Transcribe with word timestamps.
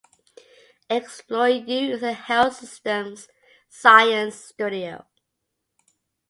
Explore 0.89 1.47
You 1.49 1.93
is 1.93 2.01
a 2.01 2.13
health 2.13 2.55
systems 2.55 3.27
science 3.69 4.33
studio. 4.33 5.05